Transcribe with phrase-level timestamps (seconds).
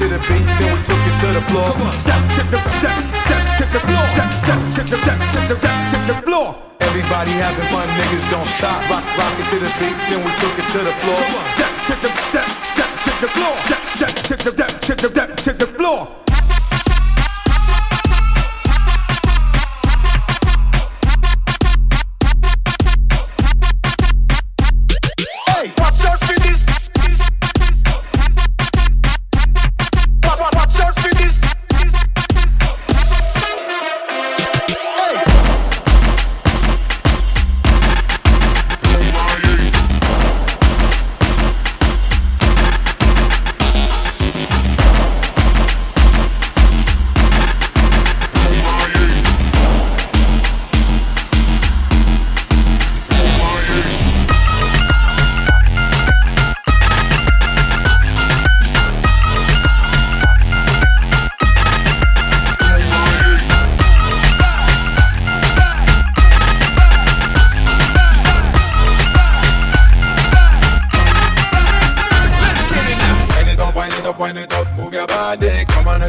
[0.00, 1.76] to the beat, then we took it to the floor.
[2.00, 4.04] Step, check the step, step, check the floor.
[4.16, 6.56] Step, step, check the step, check the step, check the floor.
[6.80, 8.80] Everybody having fun, niggas don't stop.
[8.88, 11.20] Rock, rock it to the beat, then we took it to the floor.
[11.52, 13.54] Step, check the step, step, check the floor.
[13.68, 16.29] Step, step, check the step, check the step, check the floor.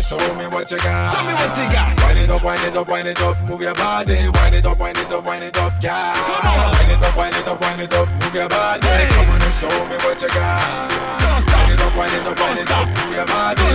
[0.01, 1.13] Show me what you got.
[1.13, 1.93] Show me what you got.
[2.01, 4.27] Wind it up, wind it up, wind it up, move your body.
[4.27, 6.13] Wind it up, wind it up, wind it up, yeah.
[6.15, 6.71] Come on.
[6.75, 8.81] Wind it up, wind it up, wind it up, move your body.
[8.81, 10.89] Come on and show me what you got.
[11.45, 13.70] Wind it up, wind it up, wind it up, move your body.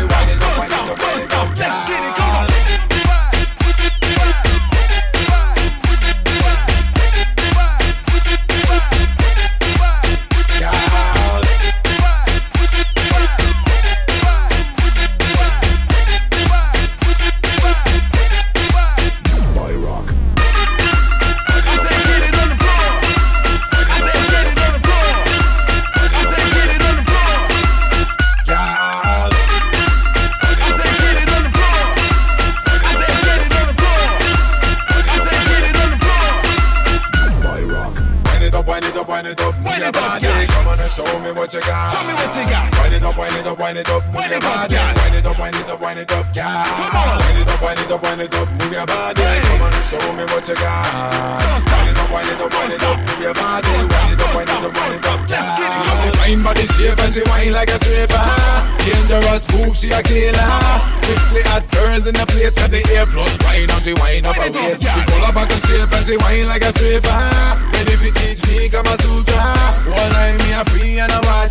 [47.66, 49.26] Wind it up, wind it up, wind it up, move your body.
[49.26, 50.86] Come on show me what you got.
[51.66, 53.66] Wind it up, wind it up, wind it up, move your body.
[53.66, 55.18] Wind it up, wind it up, wind it up.
[55.26, 58.22] She have the fine body shape and she whine like a stripper.
[58.86, 60.46] Dangerous move, she a killer.
[61.02, 64.38] Strictly hot girls in the place, got the air plus wine and she whine up
[64.38, 64.86] her waist.
[64.86, 67.18] We pull up back and shape and she whine like a stripper.
[67.74, 69.42] Ready fi teach me Kama Sutra.
[69.90, 71.45] One night me a free and a water.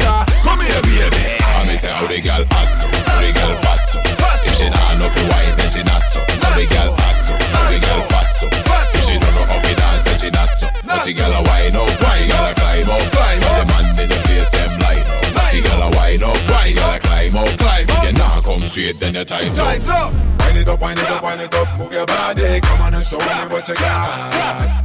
[18.75, 19.65] Straight, then your time's up.
[19.65, 20.12] Time's up.
[20.44, 22.60] Wind it up, wind it up, wind it up, move your body.
[22.60, 24.36] Come on and show me what you got.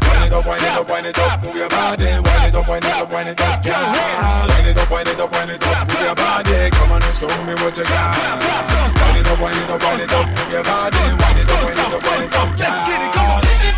[0.06, 2.04] Wind it up, wind it up, wind it up, move your body.
[2.04, 3.74] Wind it up, wind it up, wind it up, girl.
[4.46, 6.70] Wind it up, wind it up, wind it up, move your body.
[6.70, 8.14] Come on and show me what you got.
[8.94, 10.96] Wind it up, wind it up, wind it up, move your body.
[10.96, 13.69] Wind it up, wind it up, wind it up,